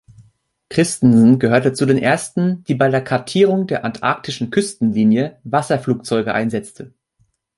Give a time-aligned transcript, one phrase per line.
[0.69, 6.95] Christensen gehörte zu den Ersten, die bei der Kartierung der antarktischen Küstenlinie Wasserflugzeuge einsetzte.